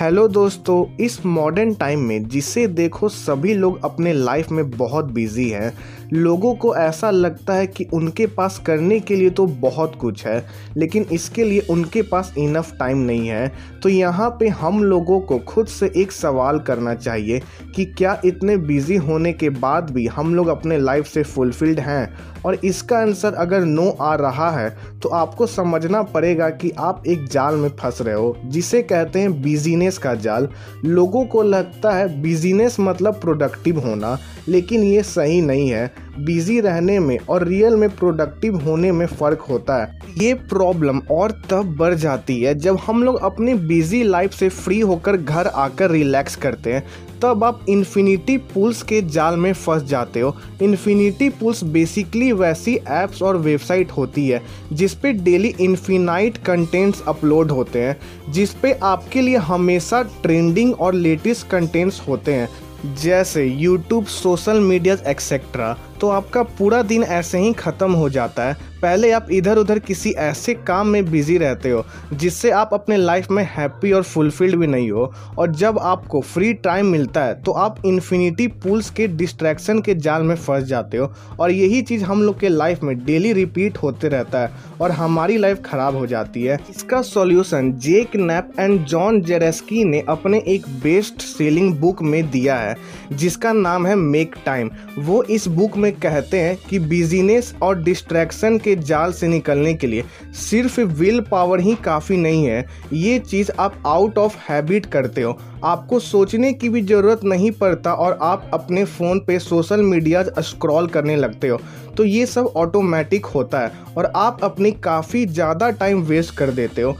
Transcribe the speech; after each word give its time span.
Hello 0.00 0.26
दोस्तों, 0.28 0.84
इस 1.00 1.24
modern 1.26 1.74
time 1.74 2.00
में 2.00 2.28
जिसे 2.28 2.66
देखो 2.66 3.08
सभी 3.08 3.54
लोग 3.54 3.84
अपने 3.84 4.12
लाइफ 4.12 4.50
में 4.50 4.70
बहुत 4.70 5.04
बिज़ी 5.04 5.48
हैं। 5.48 5.72
लोगों 6.14 6.54
को 6.54 6.74
ऐसा 6.76 7.10
लगता 7.10 7.54
है 7.54 7.66
कि 7.66 7.84
उनके 7.94 8.26
पास 8.26 8.58
करने 8.66 8.98
के 9.00 9.14
लिए 9.16 9.30
तो 9.30 9.46
बहुत 9.46 9.94
कुछ 9.94 10.24
है, 10.26 10.44
लेकिन 10.76 11.06
इसके 11.12 11.44
लिए 11.44 11.60
उनके 11.70 12.02
पास 12.02 12.32
इनफ 12.38 12.72
टाइम 12.78 12.98
नहीं 12.98 13.28
है। 13.28 13.52
तो 13.82 13.88
यहाँ 13.88 14.28
पे 14.30 14.48
हम 14.50 14.82
लोगों 14.84 15.18
को 15.20 15.38
खुद 15.38 15.66
से 15.66 15.90
एक 15.96 16.12
सवाल 16.12 16.58
करना 16.58 16.94
चाहिए 16.94 17.40
कि 17.76 17.84
क्या 17.88 18.20
इतने 18.24 18.56
बिज़ी 18.58 18.96
होने 18.98 19.32
के 19.32 19.50
बाद 19.50 19.90
भी 19.90 20.06
हम 20.08 20.34
लोग 20.34 20.48
अपने 20.48 20.78
लाइफ 20.78 21.06
से 21.06 21.22
फुलफिल्ड 21.24 21.80
हैं? 21.80 22.34
और 22.44 22.54
इसका 22.56 22.98
आंसर 22.98 23.34
अगर 23.34 23.64
नो 23.64 23.88
आ 23.90 24.14
रहा 24.14 24.50
है 24.50 24.68
तो 25.02 25.08
आपको 25.10 25.46
समझना 25.46 26.02
पड़ेगा 26.04 26.48
कि 26.50 26.70
आप 26.78 27.02
एक 27.06 27.26
जाल 27.28 27.54
में 27.56 27.68
फंस 27.70 28.00
रहे 28.02 28.14
हो, 28.14 28.36
जिसे 28.44 28.82
कहते 28.82 29.20
हैं 29.20 29.40
बिजीनेस 29.42 29.98
का 29.98 30.14
जाल। 30.16 30.48
लोगों 30.84 31.24
को 31.26 31.42
लगता 31.42 31.92
है 31.92 32.22
बिजीनेस 32.22 32.76
मतलब 32.80 33.20
प्रोडक्टिव 33.20 33.78
होना, 33.80 34.18
लेकिन 34.48 34.82
ये 34.84 35.02
सही 35.02 35.40
नहीं 35.42 35.68
है। 35.68 35.92
बिज़ी 36.18 36.58
रहने 36.60 36.98
में 36.98 37.18
और 37.20 37.46
रियल 37.48 37.76
में 37.76 37.88
प्रोडक्टिव 37.90 38.56
होने 38.56 38.92
में 38.92 39.06
फ़र्क 39.06 39.40
होता 39.40 39.82
है। 39.82 40.02
ये 40.18 40.34
प्रॉब्लम 40.34 41.00
और 41.10 41.32
तब 41.50 41.74
बढ़ 41.76 41.94
जाती 41.94 42.40
है 42.40 42.54
जब 42.54 42.78
हम 42.86 43.02
लोग 43.04 43.16
अपनी 43.22 43.54
बिज़ी 43.54 44.02
लाइफ 44.02 44.32
से 44.32 44.48
फ्री 44.48 44.80
होकर 44.80 45.16
घर 45.16 45.46
आकर 45.46 45.90
रिलैक्स 45.90 46.36
करते 46.36 46.72
हैं। 46.72 46.86
तब 47.22 47.44
आप 47.44 47.60
इन्फिनिटी 47.68 48.36
पुल्स 48.46 48.82
के 48.82 49.00
जाल 49.02 49.36
में 49.36 49.52
फंस 49.52 49.82
जाते 49.82 50.20
हो। 50.20 50.34
इन्फिनिटी 50.62 51.28
पुल्स 51.30 51.62
बेसिकली 51.64 52.30
वैसी 52.32 52.74
एप्स 52.74 53.22
और 53.22 53.36
वेबसाइट 53.36 53.90
होती 53.90 54.26
है 54.28 54.42
जिस 54.72 54.94
पे 54.94 55.12
डेली 55.12 55.54
इन्फिनाइट 55.60 56.36
कंटेंट्स 56.36 57.02
अपलोड 57.08 57.50
होते 57.50 57.82
हैं 57.82 57.96
जिस 58.32 58.52
पे 58.54 58.72
आपके 58.82 59.22
लिए 59.22 59.36
हमेशा 59.36 60.02
ट्रेंडिंग 60.22 60.74
और 60.74 60.94
लेटेस्ट 60.94 61.48
कंटेंट्स 61.48 62.00
होते 62.08 62.34
हैं, 62.34 62.48
जैसे 62.94 63.44
यूट्यूब 63.44 64.06
सोशल 64.06 64.60
मीडिया 64.60 64.96
एक्सेट्रा 65.06 65.76
तो 66.04 66.08
आपका 66.10 66.42
पूरा 66.58 66.80
दिन 66.82 67.02
ऐसे 67.02 67.38
ही 67.38 67.52
ख़त्म 67.52 67.92
हो 67.92 68.08
जाता 68.10 68.44
है। 68.44 68.56
पहले 68.84 69.10
आप 69.12 69.28
इधर 69.32 69.58
उधर 69.58 69.78
किसी 69.80 70.10
ऐसे 70.12 70.54
काम 70.56 70.86
में 70.86 71.10
बिज़ी 71.10 71.36
रहते 71.38 71.70
हो, 71.70 71.84
जिससे 72.12 72.50
आप 72.52 72.70
अपने 72.74 72.96
लाइफ 72.96 73.30
में 73.30 73.42
हैप्पी 73.50 73.92
और 73.92 74.02
फुलफिल्ड 74.04 74.56
भी 74.56 74.66
नहीं 74.66 74.90
हो। 74.90 75.12
और 75.38 75.52
जब 75.52 75.78
आपको 75.80 76.20
फ्री 76.22 76.52
टाइम 76.64 76.86
मिलता 76.86 77.22
है 77.24 77.34
तो 77.42 77.52
आप 77.54 77.76
इन्फिनिटी 77.86 78.46
पूल्स 78.56 78.90
के 78.90 79.06
डिस्ट्रैक्शन 79.08 79.80
के 79.80 79.94
जाल 79.96 80.22
में 80.22 80.34
फंस 80.36 80.64
जाते 80.64 80.96
हो। 80.96 81.10
और 81.40 81.50
यही 81.50 81.80
चीज़ 81.82 82.04
हम 82.04 82.22
लोग 82.22 82.38
के 82.40 82.48
लाइफ 82.48 82.82
में 82.82 82.96
डेली 83.04 83.32
रिपीट 83.32 83.78
होते 83.78 84.08
रहता 84.08 84.40
है 84.40 84.50
और 84.80 84.90
हमारी 84.92 85.36
लाइफ 85.38 85.62
ख़राब 85.64 85.96
हो 85.96 86.06
जाती 86.06 86.42
है। 86.42 86.58
इसका 86.70 87.00
solution 87.04 87.72
Jake 87.78 88.16
Knapp 88.16 88.52
and 88.58 88.78
John 88.84 89.20
Zeratsky 89.22 89.84
ने 89.84 90.04
अपने 90.08 90.42
एक 90.48 90.68
बेस्ट 90.82 91.22
सेलिंग 91.22 91.74
बुक 91.76 92.02
में 92.02 92.30
दिया 92.30 92.56
है, 92.56 92.76
जिसका 93.12 93.52
नाम 93.54 93.86
है 93.86 93.94
मेक 93.96 94.34
टाइम 94.46 94.70
वो 94.98 95.22
इस 95.24 95.48
बुक 95.50 95.76
में 95.76 95.92
कहते 95.94 96.40
हैं 96.40 96.56
कि 96.68 96.78
बिजीनेस 96.80 97.54
और 97.62 97.82
डिस्ट्रैक्शन 97.82 98.58
के 98.58 98.73
जाल 98.76 99.12
से 99.12 99.28
निकलने 99.28 99.74
के 99.74 99.86
लिए। 99.86 100.04
सिर्फ़ 100.40 100.80
विल 100.80 101.20
पावर 101.20 101.60
ही 101.60 101.74
काफ़ी 101.74 102.16
नहीं 102.16 102.44
है। 102.46 102.64
ये 102.92 103.18
चीज़ 103.20 103.50
आप 103.52 103.82
आउट 103.86 104.18
ऑफ़ 104.18 104.36
हैबिट 104.48 104.86
करते 104.86 105.22
हो। 105.22 105.38
आपको 105.64 105.98
सोचने 106.00 106.52
की 106.52 106.68
भी 106.68 106.82
ज़रूरत 106.82 107.20
नहीं 107.24 107.50
पड़ता 107.50 107.92
और 107.94 108.18
आप 108.22 108.50
अपने 108.54 108.84
फ़ोन 108.84 109.20
पे 109.20 109.38
सोशल 109.38 109.82
मीडिया 109.82 110.22
स्क्रॉल 110.40 110.86
करने 110.86 111.16
लगते 111.16 111.48
हो। 111.48 111.58
तो 111.96 112.04
ये 112.04 112.26
सब 112.26 112.52
ऑटोमेटिक 112.56 113.26
होता 113.26 113.58
है 113.58 113.72
और 113.96 114.12
आप 114.16 114.44
अपनी 114.44 114.70
काफ़ी 114.74 115.24
ज़्यादा 115.26 115.70
टाइम 115.72 116.00
वेस्ट 116.02 116.34
कर 116.36 116.50
देते 116.50 116.82
हो। 116.82 116.96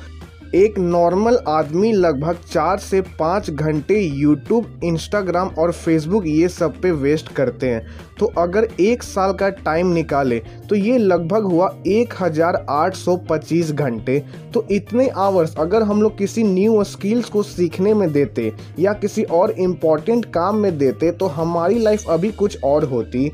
एक 0.55 0.79
नॉर्मल 0.79 1.39
आदमी 1.49 1.93
लगभग 1.93 2.39
चार 2.45 2.79
से 2.79 3.01
पाँच 3.19 3.51
घंटे 3.51 3.99
यूट्यूब 4.01 4.81
इंस्टाग्राम 4.85 5.49
और 5.59 5.73
फेसबुक 5.73 6.27
ये 6.27 6.49
सब 6.49 6.81
पे 6.81 6.91
वेस्ट 6.93 7.33
करते 7.35 7.71
हैं। 7.71 7.87
तो 8.19 8.27
अगर 8.39 8.69
एक 8.81 9.03
साल 9.03 9.33
का 9.33 9.49
टाइम 9.51 9.93
निकाले 9.93 10.39
तो 10.69 10.75
ये 10.75 10.99
लगभग 10.99 11.45
हुआ 11.45 11.73
एक 11.87 12.15
हज़ार 12.21 12.65
आठ 12.71 12.95
सौ 12.95 13.17
पच्चीस 13.31 13.73
घंटे। 13.73 14.19
तो 14.55 14.67
इतने 14.71 15.09
आवर्स 15.19 15.57
अगर 15.59 15.83
हम 15.83 16.03
लोग 16.03 16.19
किसी 16.19 16.43
न्यू 16.45 16.83
स्किल्स 16.85 17.29
को 17.29 17.43
सीखने 17.45 17.95
में 17.95 18.11
देते 18.13 18.53
या 18.79 18.93
किसी 18.95 19.23
और 19.25 19.51
इंपॉर्टेंट 19.51 20.25
काम 20.35 20.57
में 20.57 20.77
देते 20.79 21.11
तो 21.13 21.27
हमारी 21.29 21.79
लाइफ 21.79 22.09
अभी 22.09 22.33
कुछ 22.33 22.63
और 22.65 22.85
होती। 22.87 23.31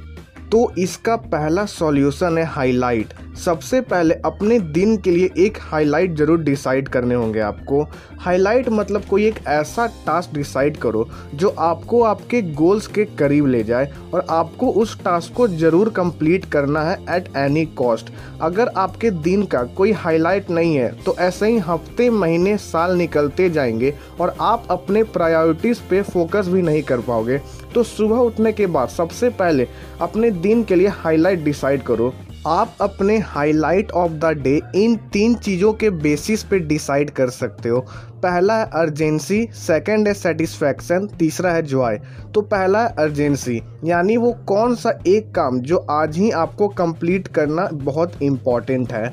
तो 0.53 0.71
इसका 0.79 1.17
पहला 1.17 1.65
सॉल्यूशन 1.67 2.39
है 2.39 2.45
हाईलाइट 2.47 3.13
सबसे 3.41 3.81
पहले 3.81 4.15
अपने 4.25 4.59
दिन 4.59 4.97
के 4.97 5.11
लिए 5.11 5.29
एक 5.39 5.59
हाईलाइट 5.63 6.15
ज़रूर 6.17 6.41
डिसाइड 6.41 6.89
करने 6.89 7.15
होंगे 7.15 7.41
आपको। 7.41 7.83
हाईलाइट 8.21 8.69
मतलब 8.71 9.05
कोई 9.05 9.27
एक 9.27 9.39
ऐसा 9.49 9.87
टास्क 10.07 10.35
डिसाइड 10.35 10.77
करो 10.77 11.09
जो 11.35 11.49
आपको 11.59 12.03
आपके 12.05 12.43
गोल्स 12.55 12.87
के 12.87 13.05
करीब 13.19 13.47
ले 13.47 13.63
जाए 13.65 13.93
और 14.15 14.27
आपको 14.31 14.71
उस 14.73 14.99
टास्क 15.05 15.35
को 15.37 15.49
ज़रूर 15.49 15.89
कंप्लीट 15.97 16.45
करना 16.53 16.83
है 16.83 16.97
एट 17.17 17.37
एनी 17.37 17.65
कॉस्ट 17.77 18.11
अगर 18.41 18.69
आपके 18.77 19.11
दिन 19.11 19.45
का 19.47 19.63
कोई 19.77 19.93
हाईलाइट 19.95 20.51
नहीं 20.51 20.75
है 20.77 20.91
तो 21.05 21.17
ऐसे 21.21 21.47
ही 21.47 21.59
हफ़्ते, 21.61 22.11
महीने, 22.11 22.57
साल 22.59 22.97
निकलते 22.97 23.51
जाएँगे 23.51 23.95
और 24.21 24.35
आप 24.41 24.67
अपने 24.71 25.03
प्रायोरिटीज़ 25.11 25.81
पे 25.91 26.03
फोकस 26.05 26.49
भी 26.49 26.63
नहीं 26.63 26.83
कर 26.83 27.01
पाओगे। 27.01 27.41
तो 27.75 27.83
सुबह 27.83 28.17
उठने 28.19 28.53
के 28.53 28.67
बाद 28.69 28.89
सबसे 28.89 29.29
पहले 29.33 29.67
अपने 30.01 30.31
दिन 30.31 30.65
के 30.65 30.75
लिए 30.75 30.89
हाईलाइट 30.95 31.45
डिसाइड 31.45 31.83
करो। 31.83 32.13
आप 32.47 32.77
अपने 32.81 33.17
हाईलाइट 33.19 33.91
ऑफ़ 33.91 34.13
द 34.13 34.25
डे 34.35 34.61
इन 34.75 34.97
तीन 35.13 35.35
चीज़ों 35.35 35.73
के 35.73 35.89
बेसिस 35.91 36.43
पे 36.43 36.59
डिसाइड 36.59 37.11
कर 37.11 37.31
सकते 37.31 37.69
हो। 37.69 37.81
पहला 38.23 38.57
है 38.59 38.69
अर्जेंसी 38.75 39.43
सेकंड 39.57 40.09
है 40.09 40.15
सेटिस्फैक्शन 40.15 41.07
तीसरा 41.19 41.53
है 41.53 41.63
जॉय 41.63 42.01
तो 42.35 42.41
पहला 42.43 42.83
है 42.83 42.95
अर्जेंसी 42.99 43.61
यानी 43.85 44.17
वो 44.17 44.33
कौन 44.49 44.75
सा 44.75 44.99
एक 45.07 45.31
काम 45.35 45.61
जो 45.61 45.77
आज 45.91 46.17
ही 46.17 46.31
आपको 46.31 46.69
कंप्लीट 46.69 47.29
करना 47.29 47.69
बहुत 47.73 48.23
इंपॉर्टेंट 48.23 48.93
है। 48.93 49.09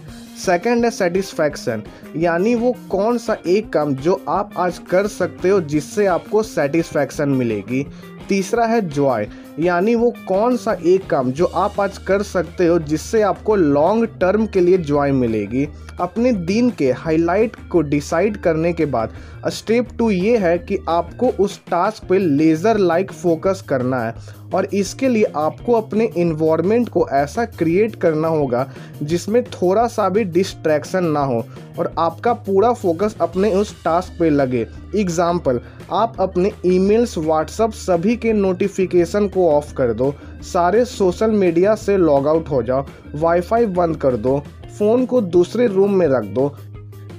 सेकंड 0.46 0.86
है 0.86 0.92
सेटिस्फैक्शन 0.92 1.84
यानी 2.16 2.56
वो 2.56 2.76
कौन 2.90 3.18
सा 3.18 3.38
एक 3.48 3.72
काम 3.74 3.94
जो 3.96 4.22
आप 4.30 4.54
आज 4.58 4.80
कर 4.90 5.08
सकते 5.08 5.50
हो 5.50 5.60
जिससे 5.62 6.06
आपको 6.08 6.44
सेटिस्फैक्शन 6.44 7.30
मिलेगी। 7.30 7.86
तीसरा 8.30 8.66
है 8.66 8.82
जॉय 8.90 9.28
यानी 9.60 9.94
वो 9.96 10.10
कौन 10.28 10.58
सा 10.58 10.76
एक 10.86 11.06
काम 11.10 11.32
जो 11.32 11.46
आप 11.46 11.80
आज 11.82 11.98
कर 11.98 12.24
सकते 12.24 12.68
हो 12.68 12.78
जिससे 12.80 13.22
आपको 13.22 13.56
लॉन्ग 13.56 14.06
टर्म 14.22 14.46
के 14.46 14.60
लिए 14.60 14.78
ज्वाइन 14.78 15.16
मिलेगी? 15.16 15.68
अपने 16.02 16.32
दिन 16.32 16.70
के 16.70 16.92
हाईलाइट 16.92 17.56
को 17.72 17.82
डिसाइड 17.82 18.38
करने 18.38 18.74
के 18.74 18.86
बाद 18.86 19.14
स्टेप 19.50 19.88
टू 19.98 20.10
ये 20.12 20.38
है 20.38 20.58
कि 20.60 20.78
आपको 20.90 21.30
उस 21.44 21.60
टास्क 21.70 22.08
पे 22.10 22.18
लेज़र 22.20 22.78
लाइक 22.78 23.12
फोकस 23.12 23.64
करना 23.70 24.02
है 24.02 24.14
और 24.54 24.66
इसके 24.66 25.08
लिए 25.10 25.32
आपको 25.36 25.74
अपने 25.74 26.06
इन्वायरमेंट 26.18 26.90
को 26.90 27.08
ऐसा 27.10 27.46
क्रिएट 27.46 27.96
करना 27.96 28.28
होगा 28.28 28.70
जिसमें 29.04 29.44
थोड़ा 29.44 29.88
सा 29.88 30.08
भी 30.10 30.24
डिस्ट्रैक्शन 30.24 31.06
ना 31.06 31.20
हो 31.20 31.44
और 31.80 31.94
आपका 32.00 32.34
पूरा 32.34 32.72
फोकस 32.74 33.16
अपने 33.22 33.54
उस 33.54 33.76
टास्क 33.84 34.20
पे 34.20 34.30
लगे। 34.30 34.66
एग्ज़ाम्पल 34.96 35.60
आप 35.92 36.16
अपने 36.20 36.52
ईमेल्स 36.66 37.18
व्हाट्सअप 37.18 37.72
सभी 37.72 38.16
के 38.16 38.34
नोटिफिकेशन 38.34 39.28
को 39.28 39.47
ऑफ़ 39.48 39.74
कर 39.74 39.94
दो। 39.94 40.14
सारे 40.42 40.86
सोशल 40.86 41.32
मीडिया 41.32 41.76
से 41.76 41.98
लॉग 41.98 42.28
आउट 42.28 42.50
हो 42.50 42.64
जाओ। 42.64 42.86
वाईफाई 43.16 43.66
बंद 43.66 43.98
कर 43.98 44.16
दो। 44.16 44.44
फ़ोन 44.80 45.06
को 45.06 45.22
दूसरे 45.22 45.68
रूम 45.68 45.94
में 45.94 46.08
रख 46.08 46.24
दो। 46.24 46.56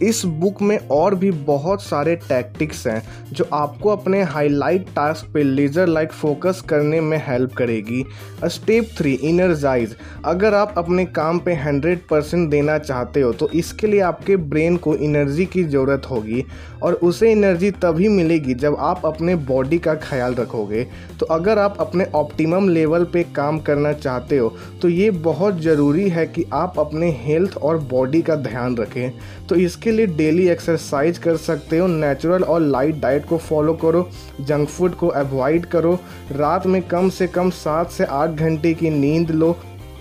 इस 0.03 0.25
बुक 0.37 0.63
में 0.63 0.79
और 0.91 1.15
भी 1.15 1.31
बहुत 1.31 1.83
सारे 1.83 2.15
टैक्टिक्स 2.19 2.87
हैं, 2.87 3.03
जो 3.33 3.49
आपको 3.53 3.91
अपने 3.91 4.23
हाईलाइट 4.25 4.87
टास्क 4.97 5.33
पे 5.35 5.43
लेज़र 5.43 5.87
लाइक 5.89 6.13
फोकस 6.13 6.61
करने 6.69 7.01
में 7.01 7.17
हेल्प 7.27 7.55
करेगी। 7.55 8.05
स्टेप 8.47 8.89
थ्री 8.99 9.13
इनर्जाइज 9.25 9.97
अगर 10.25 10.55
आप 10.55 10.75
अपने 10.79 11.05
काम 11.07 11.39
पे 11.39 11.55
हंड्रेड 11.57 12.07
परसेंट 12.11 12.49
देना 12.51 12.79
चाहते 12.79 13.21
हो 13.21 13.33
तो 13.33 13.49
इसके 13.55 13.87
लिए 13.87 14.01
आपके 14.03 14.37
ब्रेन 14.39 14.77
को 14.77 14.95
एनर्जी 14.97 15.47
की 15.47 15.65
ज़रूरत 15.65 16.07
होगी 16.11 16.45
और 16.83 16.95
उसे 16.95 17.31
एनर्जी 17.33 17.71
तभी 17.83 18.09
मिलेगी 18.09 18.55
जब 18.57 18.77
आप 18.81 19.07
अपने 19.07 19.35
बॉडी 19.47 19.79
का 19.79 19.95
ख्याल 19.97 20.35
रखोगे। 20.35 20.87
तो 21.21 21.27
अगर 21.29 21.59
आप 21.59 21.77
अपने 21.81 22.05
ऑप्टिमम 22.15 22.69
लेवल 22.69 23.05
पे 23.05 23.23
काम 23.35 23.59
करना 23.61 23.93
चाहते 23.95 24.39
हो 24.39 24.55
तो 24.83 24.89
ये 24.89 25.11
बहुत 25.23 25.61
ज़रूरी 25.61 26.09
है 26.09 26.27
कि 26.27 26.45
आप 26.55 26.79
अपने 26.79 27.11
हेल्थ 27.21 27.57
और 27.59 27.79
बॉडी 27.85 28.23
का 28.23 28.37
ध्यान 28.39 28.77
रखें। 28.77 29.13
तो 29.49 29.55
इसके 29.57 29.88
इसके 29.89 29.97
लिए 29.97 30.07
डेली 30.17 30.47
एक्सरसाइज 30.49 31.19
कर 31.19 31.37
सकते 31.39 31.79
हो 31.79 31.87
नेचुरल 31.87 32.43
और 32.45 32.61
लाइट 32.63 32.97
डाइट 33.01 33.25
को 33.27 33.37
फॉलो 33.39 33.73
करो 33.75 34.09
जंक 34.41 34.69
फ़ूड 34.69 34.95
को 34.95 35.09
अवॉइड 35.17 35.67
करो, 35.67 35.99
रात 36.33 36.67
में 36.67 36.81
कम 36.89 37.09
से 37.11 37.27
कम 37.29 37.51
सात 37.53 37.91
से 37.91 38.05
आठ 38.05 38.31
घंटे 38.31 38.75
की 38.75 38.91
नींद 38.91 39.31
लो। 39.33 39.57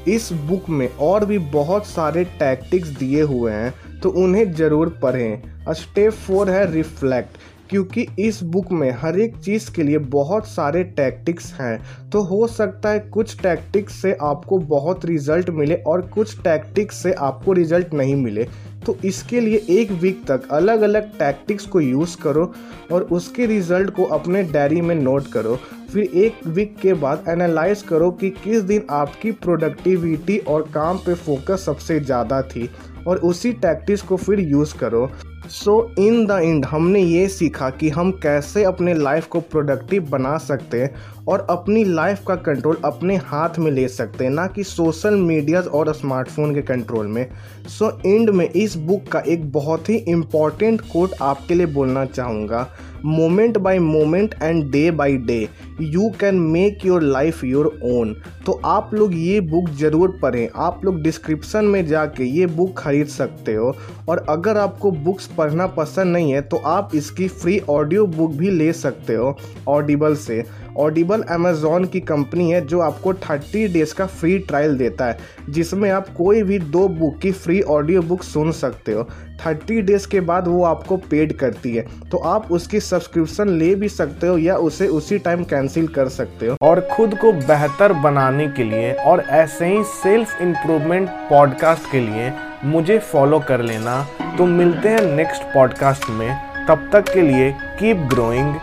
इस 0.07 0.31
बुक 0.47 0.69
में 0.69 0.87
और 1.01 1.25
भी 1.25 1.37
बहुत 1.53 1.85
सारे 1.87 2.23
टैक्टिक्स 2.39 2.89
दिए 2.89 3.21
हुए 3.23 3.51
हैं 3.51 3.99
तो 4.01 4.09
उन्हें 4.23 4.51
ज़रूर 4.53 4.97
पढ़ें। 5.01 5.73
स्टेप 5.73 6.13
फोर 6.13 6.49
है 6.49 6.71
रिफ्लेक्ट 6.71 7.37
क्योंकि 7.69 8.05
इस 8.19 8.41
बुक 8.45 8.71
में 8.71 8.89
हर 8.99 9.19
एक 9.19 9.35
चीज़ 9.37 9.71
के 9.71 9.83
लिए 9.83 9.97
बहुत 10.11 10.47
सारे 10.47 10.83
टैक्टिक्स 10.97 11.51
हैं। 11.53 12.09
तो 12.09 12.21
हो 12.25 12.45
सकता 12.49 12.89
है 12.89 12.99
कुछ 13.13 13.35
टैक्टिक्स 13.39 14.01
से 14.01 14.15
आपको 14.23 14.57
बहुत 14.69 15.05
रिज़ल्ट 15.05 15.49
मिले 15.51 15.75
और 15.87 16.01
कुछ 16.13 16.39
टैक्टिक्स 16.43 17.03
से 17.03 17.13
आपको 17.21 17.53
रिज़ल्ट 17.53 17.93
नहीं 17.93 18.15
मिले। 18.15 18.47
तो 18.87 18.97
इसके 19.05 19.39
लिए 19.39 19.65
एक 19.69 19.91
वीक 20.01 20.23
तक 20.27 20.47
अलग 20.51 20.81
अलग 20.81 21.17
टैक्टिक्स 21.19 21.65
को 21.65 21.79
यूज़ 21.81 22.15
करो 22.17 22.51
और 22.91 23.03
उसके 23.11 23.45
रिज़ल्ट 23.45 23.89
को 23.89 24.03
अपने 24.17 24.43
डायरी 24.43 24.81
में 24.81 24.95
नोट 24.95 25.27
करो। 25.31 25.55
फिर 25.91 26.03
एक 26.15 26.45
वीक 26.47 26.75
के 26.81 26.93
बाद 26.95 27.25
एनालाइज 27.29 27.81
करो 27.81 28.09
कि 28.11 28.29
किस 28.43 28.61
दिन 28.63 28.85
आपकी 28.91 29.31
प्रोडक्टिविटी 29.43 30.37
और 30.47 30.69
काम 30.73 30.97
पे 30.97 31.13
फोकस 31.15 31.65
सबसे 31.65 31.99
ज़्यादा 31.99 32.41
थी 32.45 32.69
और 33.07 33.17
उसी 33.23 33.51
टैक्टिक्स 33.55 34.01
को 34.01 34.17
फिर 34.17 34.39
यूज़ 34.41 34.77
करो। 34.77 35.09
सो 35.49 35.95
इन 35.99 36.25
द 36.25 36.31
एंड 36.31 36.65
हमने 36.65 36.99
ये 36.99 37.27
सीखा 37.27 37.69
कि 37.69 37.89
हम 37.89 38.11
कैसे 38.11 38.63
अपने 38.63 38.93
लाइफ 38.93 39.27
को 39.27 39.39
प्रोडक्टिव 39.39 40.09
बना 40.09 40.37
सकते 40.37 40.81
हैं 40.81 40.95
और 41.27 41.47
अपनी 41.49 41.83
लाइफ 41.83 42.23
का 42.27 42.35
कंट्रोल 42.35 42.77
अपने 42.85 43.15
हाथ 43.15 43.59
में 43.59 43.71
ले 43.71 43.87
सकते 43.87 44.23
हैं 44.23 44.31
ना 44.31 44.47
कि 44.47 44.63
सोशल 44.63 45.15
मीडियाज 45.15 45.67
और 45.67 45.93
स्मार्टफ़ोन 45.93 46.53
के 46.55 46.61
कंट्रोल 46.61 47.07
में। 47.07 47.29
सो 47.67 47.85
so, 47.85 48.05
एंड 48.05 48.29
में 48.29 48.49
इस 48.49 48.75
बुक 48.77 49.07
का 49.07 49.19
एक 49.19 49.51
बहुत 49.51 49.89
ही 49.89 49.95
इंपॉर्टेंट 49.95 50.81
कोट 50.81 51.11
आपके 51.21 51.53
लिए 51.53 51.65
बोलना 51.65 52.05
चाहूँगा। 52.05 52.67
Moment 53.05 53.57
by 53.57 53.79
moment 53.79 54.35
and 54.43 54.63
day 54.71 54.89
by 54.91 55.17
day 55.27 55.37
you 55.81 56.09
can 56.19 56.39
make 56.51 56.85
your 56.85 57.01
life 57.01 57.43
your 57.43 57.67
own 57.85 58.15
तो 58.45 58.59
आप 58.65 58.93
लोग 58.93 59.13
ये 59.15 59.39
बुक 59.43 59.69
ज़रूर 59.79 60.17
पढ़ें। 60.21 60.47
आप 60.57 60.85
लोग 60.85 61.01
डिस्क्रिप्सन 61.01 61.65
में 61.65 61.85
जाके 61.87 62.23
ये 62.25 62.45
बुक 62.47 62.73
खरीद 62.77 63.07
सकते 63.07 63.53
हो। 63.53 63.75
और 64.09 64.25
अगर 64.29 64.57
आपको 64.57 64.91
बुक्स 64.91 65.27
पढ़ना 65.37 65.67
पसंद 65.69 66.13
नहीं 66.13 66.31
है 66.33 66.41
तो 66.43 66.57
आप 66.67 66.95
इसकी 66.95 67.27
फ्री 67.27 67.59
ऑडियो 67.69 68.05
बुक 68.07 68.31
भी 68.33 68.51
ले 68.51 68.71
सकते 68.73 69.15
हो 69.15 69.35
ऑडिबल 69.67 70.15
से। 70.17 70.43
ऑडिबल 70.77 71.21
अमेजोन 71.21 71.85
की 71.85 71.99
कंपनी 71.99 72.51
है 72.51 72.65
जो 72.65 72.79
आपको 72.79 73.13
30 73.13 73.67
डेज़ 73.67 73.95
का 73.95 74.05
फ्री 74.05 74.39
ट्रायल 74.39 74.77
देता 74.77 75.05
है, 75.05 75.17
जिसमें 75.49 75.91
आप 75.91 76.07
कोई 76.17 76.43
भी 76.43 76.59
दो 76.59 76.87
बुक 76.87 77.17
की 77.19 77.31
फ्री 77.31 77.61
ऑडियो 77.61 78.01
बुक 78.01 78.23
सुन 78.23 78.51
सकते 78.51 78.91
हो। 78.91 79.09
30 79.43 79.81
डेज़ 79.81 80.07
के 80.07 80.19
बाद 80.19 80.47
वो 80.47 80.63
आपको 80.63 80.97
पेड 80.97 81.33
करती 81.33 81.75
है। 81.75 81.87
तो 82.11 82.17
आप 82.17 82.51
उसकी 82.51 82.79
सब्सक्रिप्शन 82.79 83.49
ले 83.49 83.75
भी 83.75 83.89
सकते 83.89 84.27
हो 84.27 84.37
या 84.37 84.55
उसे 84.55 84.87
उसी 84.87 85.17
टाइम 85.17 85.43
कैंसिल 85.43 85.87
कर 85.87 86.07
सकते 86.07 86.47
हो। 86.47 86.57
और 86.61 86.79
खुद 86.79 87.17
को 87.17 87.31
बेहतर 87.33 87.93
बनाने 87.93 88.47
के 88.47 88.63
लिए 88.63 88.93
और 88.93 89.19
ऐसे 89.19 89.65
ही 89.65 89.83
सेल्फ 89.83 90.41
इम्प्रूवमेंट 90.41 91.09
पॉडकास्ट 91.09 91.91
के 91.91 91.99
लिए 91.99 92.33
मुझे 92.65 92.99
फॉलो 92.99 93.39
कर 93.39 93.61
लेना। 93.61 94.07
तो 94.37 94.45
मिलते 94.45 94.89
हैं 94.89 95.15
नेक्स्ट 95.15 95.43
पॉडकास्ट 95.43 96.09
में। 96.09 96.47
तब 96.67 96.89
तक 96.93 97.13
के 97.13 97.21
लिए 97.21 97.51
कीप 97.51 97.97
ग्रोइंग 97.97 98.55